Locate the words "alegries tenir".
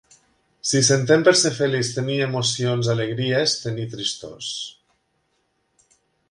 2.95-3.87